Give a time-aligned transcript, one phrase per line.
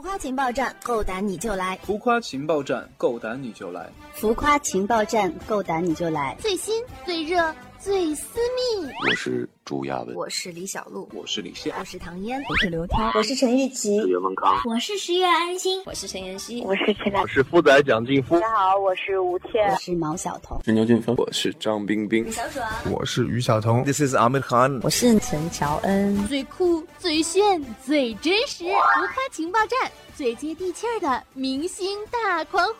[0.00, 1.78] 浮夸情报站，够胆你就来！
[1.82, 3.86] 浮夸情报站，够胆你就来！
[4.14, 6.34] 浮夸情报站，够胆你就来！
[6.40, 8.92] 最新、最热、最私密。
[9.08, 18.38] 我是朱亚文，我是李小璐，我是李现，我是唐嫣，我是刘涛，我是陈玉琪，我是袁文康，我是十月安心，我是陈妍希，我是陈我是富仔蒋劲夫。
[18.38, 26.28] 大家好，我是吴倩，我是毛晓彤，是牛俊峰，我是张冰冰，小爽，我是于晓彤，This is Ahmed Khan，我是陈乔恩。
[26.28, 29.90] 最酷、最炫、最真实，浮夸情报站。
[30.14, 32.76] 最接地气儿的明星大狂欢，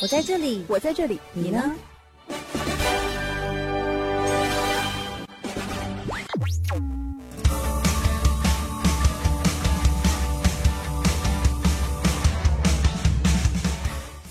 [0.00, 1.74] 我在这里，我在这里，你呢？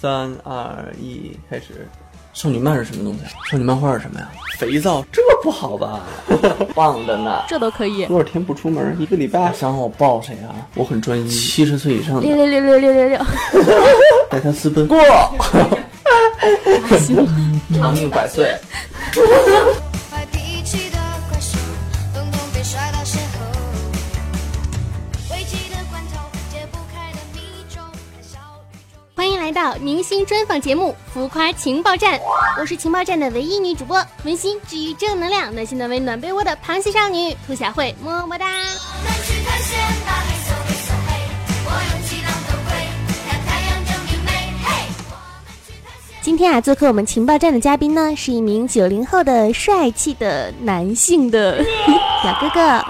[0.04, 1.88] 三二一，开始。
[2.34, 3.22] 少女漫是什么东西？
[3.50, 4.30] 少女漫画是什么呀？
[4.60, 6.02] 肥皂，这不好吧？
[6.76, 8.06] 棒着呢，这都可以。
[8.08, 8.98] 多少天不出门？
[9.00, 9.54] 一个礼拜。
[9.54, 10.52] 想我抱谁啊？
[10.76, 11.30] 我很专一。
[11.30, 12.22] 七十岁以上的。
[12.22, 13.18] 六六六六六六六。
[14.30, 15.00] 带他私奔过。
[17.00, 17.26] 行，
[17.74, 18.54] 长命百岁。
[29.80, 32.20] 明星专访节目《浮夸情报站》，
[32.60, 38.46] 我是情报站的唯一女主播，温馨治愈正能量，暖心暖胃暖被窝的螃蟹少女兔小慧，么么哒。
[46.22, 51.64] 今天啊，做客我们情报站的嘉宾呢，是一名九零后的帅气的男性的
[52.24, 52.86] 小哥哥。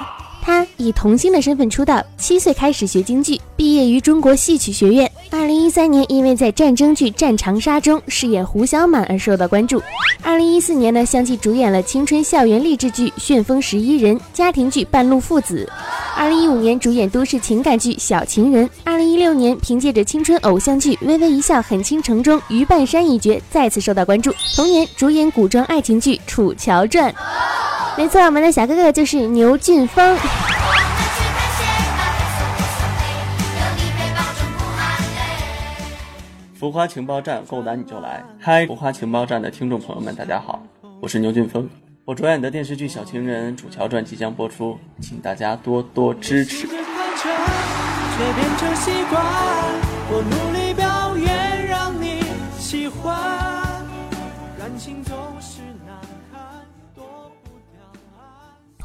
[0.45, 5.09] 他以童星的身份出道，七岁开始学京剧，毕业于中国戏曲学院。
[5.31, 9.81] 二零一三年，因为在战争剧《战长沙》中饰演胡小满而受到关注。
[10.21, 15.65] 二零一四年呢，相继主演了青春校园励志剧《旋风十一人》、家庭剧《半路父子》。
[16.21, 18.67] 二零一五年主演都市情感剧《小情人》。
[18.83, 24.33] 二零一六年凭借着青春偶像剧《微微一笑很倾城》中于半山一角再次受到关注。
[24.57, 27.09] 同年主演古装爱情剧《楚乔传》。
[27.95, 30.17] 没错，我们的小哥哥就是牛俊峰。
[36.59, 38.23] 浮夸情报站，够胆你就来！
[38.39, 40.63] 嗨，浮夸情报站的听众朋友们，大家好，
[41.01, 41.69] 我是牛俊峰。
[42.05, 46.67] 我主演的电视剧《小情人·楚乔传》即将播出，请大家多多支持。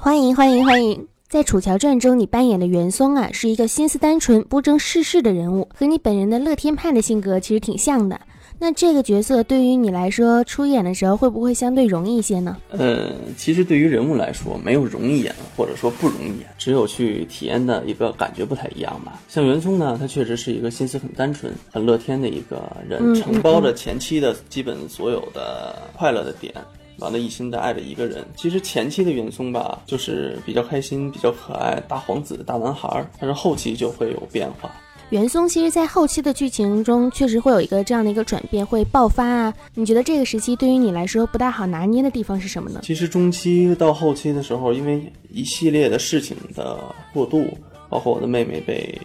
[0.00, 1.08] 欢迎欢迎欢迎！
[1.28, 8.18] 在《楚乔传》中，你扮演的袁松啊，是一个心思单纯、不争世事的人物，和你本人的乐天派的性格其实挺像的。
[8.60, 12.56] 那这个角色对于你来说，出演的时候会不会相对容易一些呢？
[12.70, 19.20] 呃，其实对于人物来说，没有容易演或者说不容易演，只有去体验的一个感觉不太一样吧。
[19.28, 26.54] 像袁松呢，他确实是一个心思很单纯、很乐天的一个人，承包着前期的基本所有的快乐的点。
[26.98, 28.24] 完了，一心的爱着一个人。
[28.36, 33.04] 其实前期的袁松吧，就是比较开心、比较可爱，大皇子、大男孩。
[33.20, 34.70] 但是后期就会有变化。
[35.10, 39.54] 袁松其实，在后期的剧情中，确实会有一个这样的一个转变，会爆发啊。
[39.74, 42.80] 你觉得这个时期对于你来说不大好拿捏的地方是什么呢？
[42.82, 46.78] 其实中期到后期的时候，因为一系列的事情的
[47.14, 47.46] 过渡，
[47.88, 49.00] 包括我的妹妹被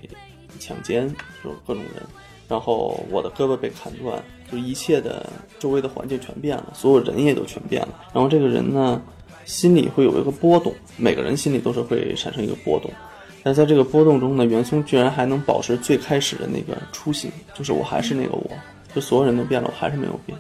[0.59, 1.07] 强奸，
[1.41, 2.03] 就各种人，
[2.47, 4.21] 然后我的胳膊被砍断。
[4.51, 5.27] 就一切的
[5.57, 7.99] 周围的环境全变了，所有人也都全变了。
[8.13, 9.01] 然后这个人呢，
[9.45, 12.91] 心里会有一个波动，每个人心里都是会产生一个波动。
[13.41, 18.51] 但在这个波动中呢，袁松居然还能保持最开始的那个初心，就是我还是那个我，
[18.93, 20.37] 就所有人都变了，我还是没有变，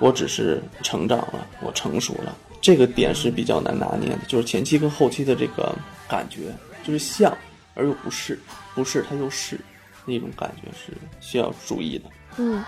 [0.00, 2.36] 我只是成长了，我成熟了。
[2.60, 5.74] 这个点是比较难拿捏的，就是前期跟后期的这个
[6.06, 7.34] 感觉，就是像
[7.72, 8.38] 而又不是，
[8.74, 9.58] 不是它又是
[10.06, 12.04] 那种感觉是需要注意的。
[12.38, 12.64] 嗯。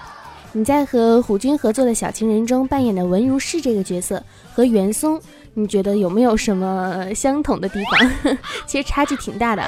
[0.52, 4.22] 你在和胡军合作的小情人中扮演的文如是这个角色，
[4.54, 5.20] 和袁松，
[5.52, 7.78] 你觉得有没有什么相同的地
[8.24, 8.36] 方？
[8.66, 9.62] 其实差距挺大的。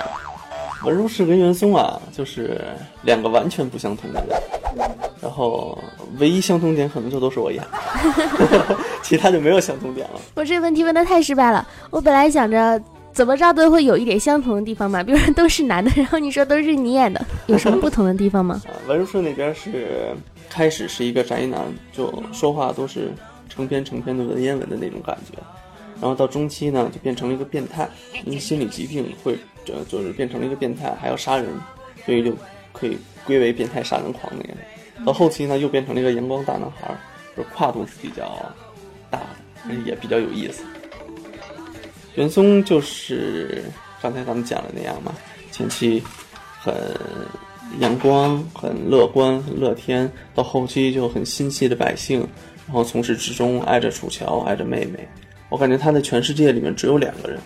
[0.82, 2.58] 文如是跟袁松啊，就是
[3.02, 4.40] 两个完全不相同的人，
[5.20, 5.78] 然后
[6.18, 7.62] 唯一相同点可能就都是我演，
[9.04, 10.20] 其他就没有相同点了。
[10.34, 18.60] 我这个问题问的太失败了，我本来想着怎么着都会有一点相同的地方嘛，比如说都是男的， 然后你说都是你演的，有什么不同的地方吗？
[18.86, 20.14] 文如是那边是。
[20.52, 21.60] 开始是一个宅男，
[21.92, 23.12] 就说话都是
[23.48, 25.38] 成篇成篇的文言文的那种感觉，
[26.00, 27.88] 然后到中期呢，就变成了一个变态，
[28.24, 31.46] 因为心理疾病会，呃，就是变成了一个变态，还要杀人，
[32.04, 32.32] 所以就
[32.72, 34.56] 可以归为变态杀人狂那样。
[35.06, 36.92] 到后期呢，又变成了一个阳光大男孩，
[37.36, 38.44] 就跨度是比较
[39.08, 39.20] 大
[39.68, 40.64] 的，也比较有意思。
[42.16, 43.62] 袁松就是
[44.02, 45.14] 刚才咱们讲的那样嘛，
[45.52, 46.02] 前期
[46.58, 46.74] 很
[47.78, 52.20] 阳光、很乐观、很乐天，到后期就很心细的百姓，
[52.66, 55.08] 然后从始至终爱着楚乔，爱着妹妹。
[55.48, 57.38] 我感觉他在全世界里面只有两个人，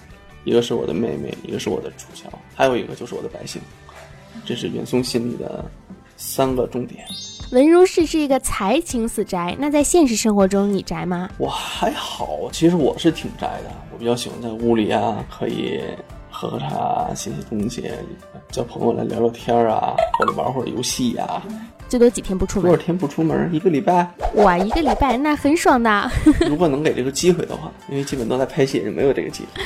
[0.44, 3.60] 一个是我的妹妹，一个是我的楚乔，还有一个就是我的百姓。
[4.44, 5.64] 这是袁松心里的
[6.17, 7.05] 三个重点。
[7.55, 11.31] 文如是是一个才情死宅，那在现实生活中你宅吗？
[11.39, 15.81] 我还好，其实我是挺宅的，我比较喜欢在屋里啊，可以
[16.33, 17.89] 喝喝茶、写写东西，
[18.51, 21.41] 叫朋友来聊聊天啊，或者玩会儿游戏呀、
[21.89, 22.69] 最多几天不出门？
[22.69, 23.49] 多少天不出门？
[23.55, 24.11] 一个礼拜。
[24.35, 26.11] 哇，一个礼拜那很爽的。
[26.49, 29.62] 如果能给这个机会的话，因为基本都在拍戏，就没有这个机会。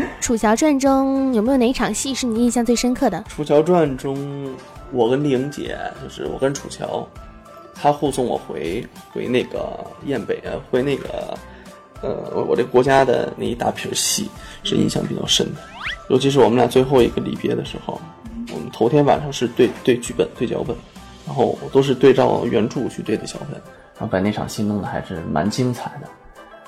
[0.20, 3.18] 《楚乔传》中有没有哪一场戏是你印象最深刻的？
[3.26, 4.54] 《楚乔传》中，
[4.92, 7.06] 我跟丽颖姐，就是我跟楚乔，
[7.74, 11.36] 她护送我回回那个燕北，回那个
[12.02, 14.30] 呃我我这国家的那一大片戏
[14.62, 15.60] 是印象比较深的，
[16.08, 18.00] 尤其是我们俩最后一个离别的时候，
[18.52, 20.76] 我们头天晚上是对对剧本对脚本，
[21.26, 23.60] 然后我都是对照原著去对的脚本，
[23.94, 26.08] 然后把那场戏弄得还是蛮精彩的，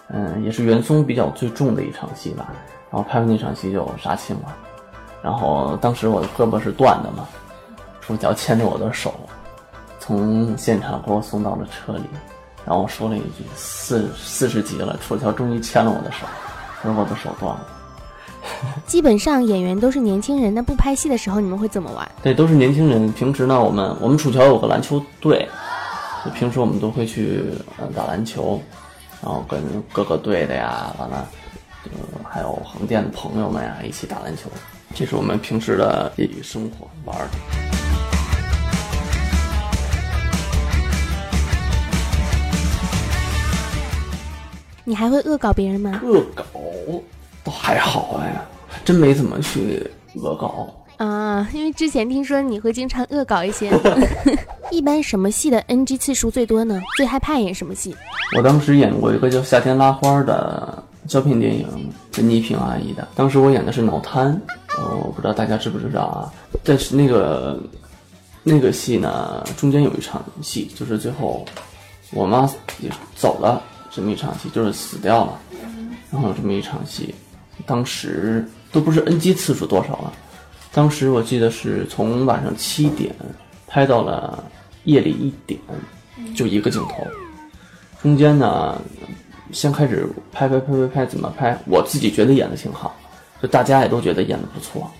[0.08, 2.52] 嗯，也是袁松比较最重的一场戏吧。
[2.90, 4.54] 然后拍完那场戏就杀青了，
[5.22, 7.26] 然后当时我的胳膊是断的嘛，
[8.12, 9.14] 楚乔牵着我的手，
[9.98, 12.02] 从现场给我送到了车里，
[12.66, 16.26] 然后我说了一句四四十级了，楚乔终于牵了我的手，
[16.82, 17.66] 可是我的手断了。
[18.86, 22.06] 基本上演员都是年轻人，那不拍戏的时候你们会怎么玩？
[22.22, 23.10] 对，都是年轻人。
[23.12, 25.48] 平时呢，我们我们楚乔有个篮球队，
[26.22, 27.44] 就平时我们都会去
[27.78, 28.60] 呃打篮球，
[29.22, 31.26] 然后跟各个队的呀，完了，
[31.84, 31.90] 呃，
[32.28, 34.50] 还有横店的朋友们呀一起打篮球，
[34.94, 37.81] 这是我们平时的业余生活玩儿的。
[44.84, 46.00] 你还会恶搞别人吗？
[46.05, 46.44] 恶搞
[47.44, 48.44] 倒还好哎，
[48.84, 50.69] 真没怎么去恶搞。
[50.96, 53.73] 啊，因为之前听说你会经常恶搞一些。
[54.70, 56.81] 一般什么戏的 NG 次数最多呢？
[56.96, 57.94] 最害怕演什么戏？
[58.37, 63.06] 我当时演过一个叫《夏天拉花》的胶片电影，跟倪萍阿姨的。
[63.14, 64.32] 当时我演的是脑瘫，
[64.79, 66.32] 哦，我不知道大家知不知道啊。
[66.64, 67.61] 但是那个
[68.43, 71.44] 那个戏呢，中间有一场戏，就是最后
[72.12, 72.49] 我妈
[72.81, 73.61] 也走了，
[73.94, 75.38] 这么一场戏，就是死掉了。
[76.10, 77.14] 然后有这么一场戏，
[77.66, 80.12] 当时都不是 NG 次数多少了，
[80.72, 83.14] 当时我记得是从晚上七点
[83.66, 84.42] 拍到了
[84.84, 85.60] 夜里一点，
[86.34, 87.06] 就一个镜头。
[88.02, 88.80] 中间呢，
[89.52, 91.56] 先开始拍拍拍拍拍，怎么拍？
[91.66, 92.94] 我自己觉得演的挺好，
[93.40, 94.90] 就大家也都觉得演的不错。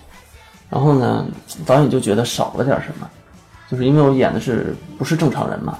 [0.69, 1.27] 然后呢，
[1.65, 3.07] 导演就觉得少了点什么，
[3.69, 5.77] 就是因为我演的是不是正常人嘛，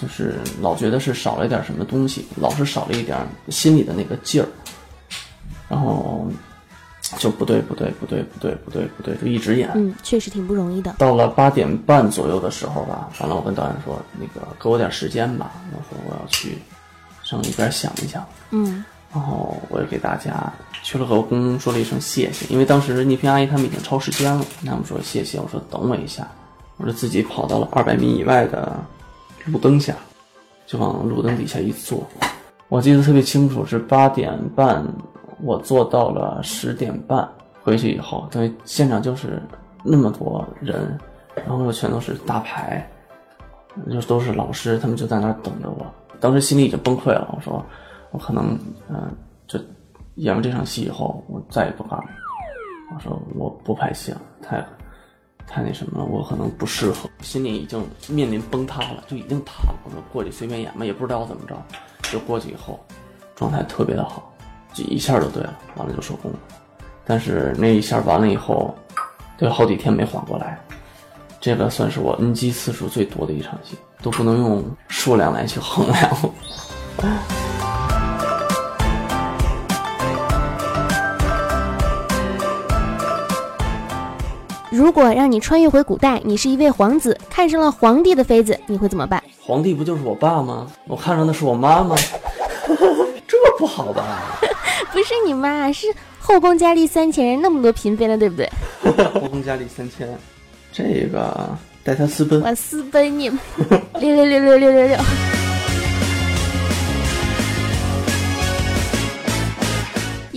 [0.00, 3.18] 就是老觉得是少了一点什么东西，老是少了一点
[3.48, 4.48] 心里的那个劲儿，
[5.68, 6.26] 然后
[7.18, 9.70] 就不对不对不对不对不对不对，就一直演。
[9.74, 10.94] 嗯，确实挺不容易的。
[10.98, 16.58] 到了八点半左右的时候吧，完了我跟导演说，那个给我点时间吧，我说我要去
[17.22, 20.52] 上一边想一想，嗯，然后我也给大家
[20.82, 26.26] 去了和工说了一声谢谢，因为当时倪萍阿姨他们已经超时间了，他们说谢谢，我说等我一下，
[26.76, 28.80] 我就自己跑到了二百米以外的
[29.46, 29.94] 路灯下，
[30.66, 32.06] 就往路灯底下一坐，
[32.68, 34.86] 我记得特别清楚，是八点半，
[35.42, 37.28] 我坐到了十点半，
[37.62, 39.42] 回去以后，等于现场就是
[39.84, 40.98] 那么多人，
[41.34, 42.88] 然后又全都是大牌，
[43.90, 45.86] 就都是老师，他们就在那儿等着我。
[46.20, 47.64] 当时心里已经崩溃了，我说
[48.10, 49.10] 我可能，嗯、
[49.46, 49.58] 就
[50.16, 52.04] 演完这场戏以后，我再也不干了。
[52.94, 54.64] 我说我不拍戏了，太
[55.46, 59.74] 太那什么了，我可能不适合，心里已经面临崩塌了，就已经塌了。
[60.12, 61.60] 过去随便演吧，也不知道怎么着，
[62.10, 62.78] 就过去以后，
[63.34, 64.32] 状态特别的好，
[64.72, 66.38] 就一下就对了，完了就收工了。
[67.04, 68.74] 但是那一下完了以后，
[69.38, 70.58] 就好几天没缓过来。
[71.40, 77.39] 这个算是我 NG 次数最多的一场戏，都不能用数量来去衡量。
[84.80, 89.22] 如果让你穿越回古代，你是一位皇子，看上了皇帝的妃子，你会怎么办？
[89.38, 90.68] 皇帝不就是我爸吗？
[90.86, 91.94] 我看上的是我妈吗？
[93.28, 94.40] 这不好吧？
[94.90, 95.86] 不是你妈，是
[96.18, 98.50] 后宫佳丽三千人，那么多嫔妃了，对不对？
[99.12, 100.08] 后宫佳丽三千，
[100.72, 101.50] 这个
[101.84, 102.40] 带他私奔。
[102.40, 103.38] 我私奔你们，
[104.00, 104.96] 六六六六六六六。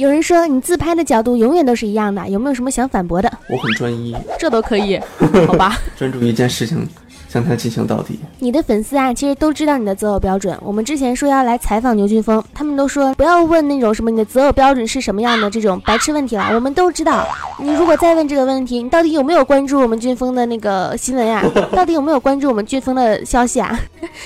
[0.03, 3.31] 有人说你自拍的角度永远都是一样的，有没有什么想反驳的？
[3.47, 4.99] 我很专一， 这都可以，
[5.47, 5.77] 好吧？
[5.95, 6.85] 专注于一件事情，
[7.29, 8.19] 向它进行到底。
[8.39, 10.57] 你的粉丝啊，其实都知道你的择偶标准。
[10.61, 16.49] 我们之前说要来采访牛俊峰，他们都说不要问那种什么你的择偶标准是什么样的这种白痴问题了。
[16.53, 17.25] 我们都知道，
[17.57, 21.45] 你如果再问这个问题，你到底有没有关注我们俊峰的那个新闻呀？
[21.71, 23.79] 到底有没有关注我们俊峰的消息啊？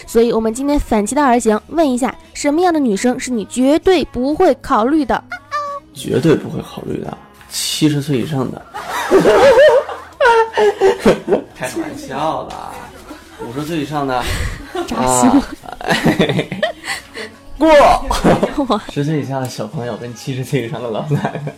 [0.08, 5.24] 所以，我们今天反其道而行，问一下，什么样的女生是你绝对不会考虑的？
[5.98, 7.18] 绝对不会考虑的，
[7.50, 8.62] 七十岁以上的。
[11.56, 12.72] 开玩笑啦，
[13.42, 14.24] 五十岁以上的。
[14.88, 15.42] 扎心了。
[17.58, 18.80] 过。
[18.94, 21.54] 十岁以下的小朋友跟七十岁以上的老奶奶。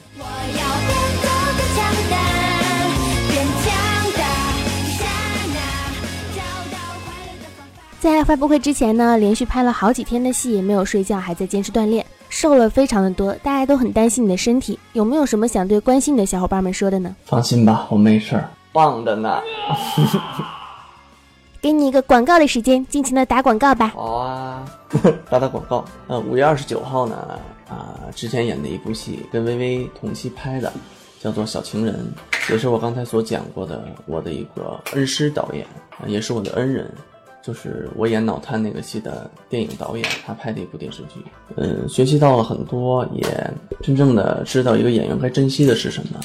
[7.99, 13.33] 在发布会之前呢，连续拍了好几天的戏，没有睡觉，还在坚持锻炼，瘦了非常的多。
[13.43, 17.13] 大家都很担心你的身体，有没有什么想对关心你的小伙伴们说的呢？
[17.25, 19.41] 放心吧，我没事儿，棒着呢。
[21.61, 23.89] 给你一个广告的时间，尽情的打广告吧。
[23.89, 24.65] 好啊，
[25.29, 25.83] 打打广告。
[26.07, 27.37] 呃，五月二十九号呢，
[27.67, 30.71] 啊、之前演的一部戏，跟薇薇同期拍的，
[31.19, 31.95] 叫做《小情人》，
[32.53, 35.67] 也是我刚才所讲过的我的一个恩师导演，
[35.99, 36.89] 啊也是我的恩人，
[37.41, 41.23] 就是我演脑瘫那个戏的电影导演，他拍的一部电视剧。
[41.55, 46.19] 嗯，学习到了很多，也真正的知道一个演员该珍惜的是什么。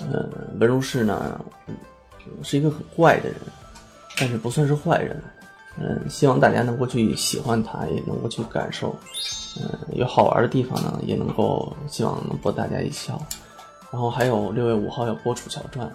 [0.00, 1.40] 嗯，文如是呢，
[2.42, 3.36] 是一个很怪的人，
[4.18, 5.22] 但是不算是坏人。
[5.76, 8.94] 嗯，希望大家能够去喜欢他，也能够去感受。
[9.60, 13.20] 嗯，有好玩的地方呢，也能够希望能博大家一笑。
[13.90, 15.86] 然后还有六月五号要播《楚乔传》，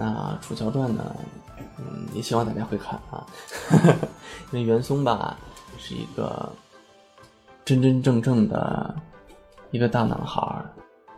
[0.00, 1.14] 那《楚乔传》呢，
[1.76, 3.26] 嗯，也希望大家会看啊，
[4.50, 5.36] 因为袁松吧
[5.76, 6.50] 是一个
[7.66, 8.94] 真真正正的
[9.72, 10.40] 一个大男孩，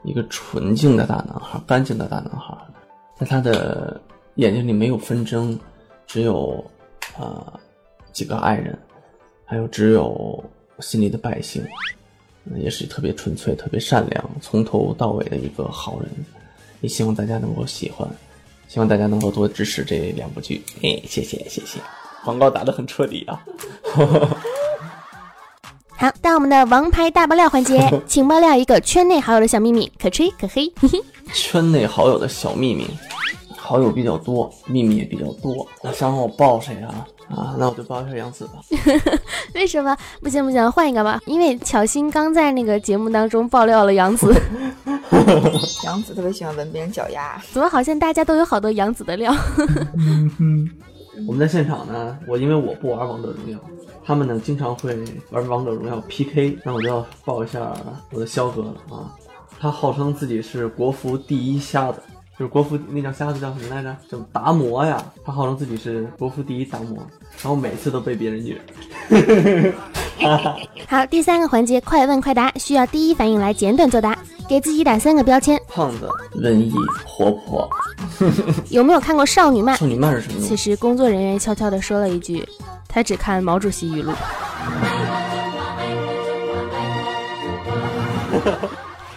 [0.03, 2.59] 一个纯净的大男孩，干净的大男孩，
[3.17, 4.01] 在他的
[4.35, 5.57] 眼睛里没有纷争，
[6.05, 6.65] 只有
[7.17, 7.61] 呃
[8.13, 8.77] 几个爱人，
[9.45, 10.43] 还有只有
[10.81, 11.65] 心里的百姓，
[12.57, 16.11] 也是特别纯粹、特别善良，从头到尾的一个好人。
[16.81, 18.09] 也希望大家能够喜欢，
[18.73, 20.63] 希望大家能够多支持这两部剧。
[20.83, 21.79] 哎，谢谢谢谢，
[22.25, 23.45] 广告打得很彻底啊！
[25.95, 30.73] 好，到我们的王牌大爆料环节， 请爆料一个圈内好友的小秘密，可吹可黑。
[30.81, 30.99] 嘿嘿。
[31.35, 32.87] 圈内好友的小秘密，
[33.59, 35.69] 好友比较多，秘密也比较多。
[35.83, 37.07] 那想让我爆谁啊？
[37.37, 38.53] 啊，那我就报一下杨紫吧。
[39.55, 41.21] 为什么不行不行，换一个吧？
[41.27, 44.33] 因为巧心刚在那个节目当中爆料了杨紫
[45.85, 49.35] 杨紫特别喜欢闻别人脚丫，怎么好像大家都有好多杨紫的料？
[51.27, 53.59] 我们在现场呢，我因为我不玩王者荣耀，
[54.05, 54.99] 他们呢经常会
[55.31, 57.73] 玩王者荣耀 PK，那我就要报一下
[58.11, 59.15] 我的肖哥了啊。
[59.61, 62.01] 他号称自己是国服第一瞎子，
[62.37, 63.97] 就是国服那叫瞎子叫什么来着？
[64.11, 65.01] 叫达摩呀。
[65.25, 67.07] 他号称自己是国服第一达摩，
[67.41, 68.61] 然后每次都被别人虐。
[70.89, 74.17] 好，第三个环节，快问快答，需要第一反应来简短作答，
[74.49, 75.61] 给自己打三个标签。
[75.69, 76.73] 胖子、文艺、
[77.05, 77.69] 活泼。
[78.71, 79.77] 有没有看过少女漫？
[79.77, 82.47] 少女漫是什么其实工作人员悄悄地说了一句，
[82.87, 84.13] 他只看毛主席语录。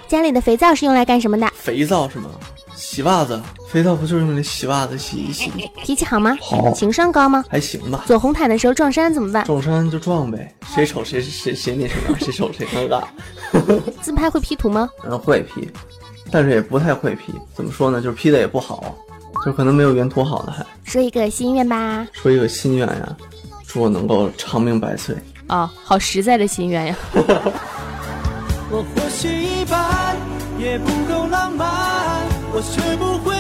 [0.08, 1.48] 家里的肥皂是用来干什么的？
[1.56, 2.30] 肥皂是吗？
[2.76, 3.42] 洗袜子，
[3.76, 5.52] 肥皂不就是用来洗袜子洗一洗？
[5.84, 6.38] 脾气好吗？
[6.40, 7.44] 好情商高吗？
[7.50, 8.06] 还行吧。
[8.08, 9.44] 走红毯的时候撞衫怎么办？
[9.44, 13.04] 撞衫就撞呗，谁丑谁谁谁那什么，谁丑谁尴尬。
[14.02, 14.90] 自拍会 P 图吗？
[15.04, 15.70] 嗯，会 P，
[16.32, 17.34] 但是也不太会 P。
[17.54, 18.02] 怎么说呢？
[18.02, 18.96] 就是 P 的也不好，
[19.46, 20.54] 就可能没有原图好呢。
[20.54, 22.08] 还说一个心愿吧。
[22.14, 23.18] 说一个心愿呀，
[23.68, 25.14] 祝我能够长命百岁。
[25.50, 26.96] 哦，好实在的心愿呀。
[28.72, 30.16] 我或许一般
[30.58, 33.35] 也不够浪漫，我学不会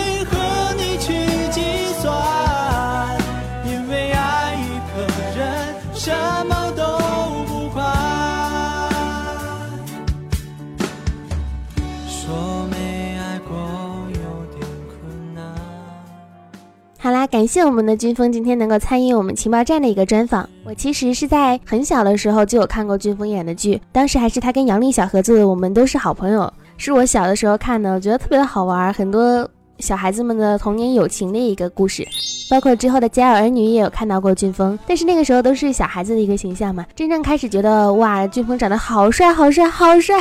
[17.06, 20.50] 好啦，感谢我们的军峰今天能够参与我们情报站的一个专访。
[20.64, 26.52] 我其实是在很小的时候就有看过军峰演的剧，当时还是他跟杨丽小合作的，我们都是好朋友。
[26.78, 29.48] 是我小的时候看的，我觉得特别的好玩，很多
[29.78, 32.04] 小孩子们的童年友情的一个故事。
[32.50, 36.84] 包括之后的《家有儿女》也有看到过军峰，但是那个时候都是小孩子的一个形象嘛。
[36.96, 40.20] 真正开始觉得哇，军峰长得好帅，好帅，好帅，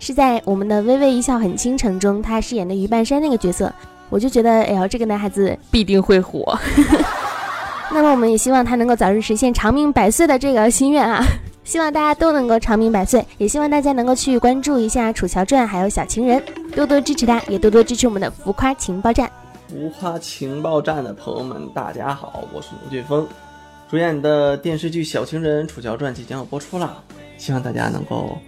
[0.00, 3.72] 是在我们的《微微一笑很倾城》中，他饰演的于半山那个角色。
[4.08, 6.58] 我就觉得，哎呀，这个男孩子必定会火。
[7.90, 11.24] 那么，我们也希望他能够早日实现长命百岁的这个心愿啊！
[11.64, 16.40] 希望大家都能够长命百岁，也希望大家能够去关注一下《楚乔传》还有《小情人》，
[16.74, 19.30] 多多支持他，也多多支持我们的浮夸情报站。
[19.68, 23.26] 浮夸情报站的朋友们，大家好，我是牛俊峰。
[23.90, 27.02] 主演的电视剧《小情人·楚乔传》即将要播出了，
[27.38, 28.38] 希望大家能够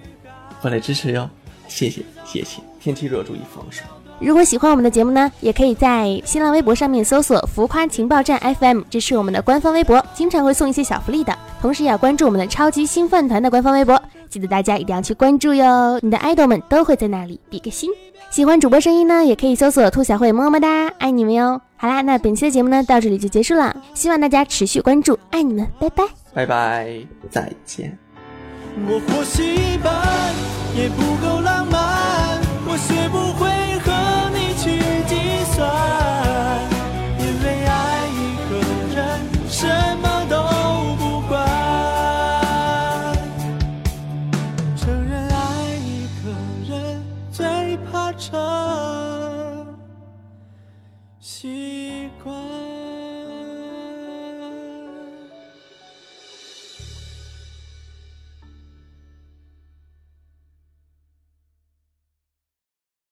[0.60, 1.28] 过来支持哟，
[1.66, 2.60] 谢谢谢谢。
[2.88, 3.82] 天气热，注意防暑。
[4.18, 11.36] 如果喜欢我们的节目呢，也可以在新浪微博上面搜索“浮夸情报站 FM”，这是我们的官方微博，经常会送一些小福利的。
[11.60, 17.90] 同时也要关注我们的超级星饭团的官方微博，记得大家一定要去关注哟，你的爱豆们都会在那里比个心。
[18.30, 21.60] 喜欢主播声音呢，也可以搜索“兔小慧”，么么哒，爱你们哟。
[21.76, 26.04] 好啦，那本期的节目呢，到这里就结束了，希望大家持续关注，爱你们，拜拜。
[26.32, 26.88] 拜拜，
[27.28, 27.98] 再见。
[28.86, 30.34] 我或许一般
[30.74, 31.97] 也不够浪漫，
[32.70, 33.48] 我学不会
[33.80, 36.27] 和你去计算，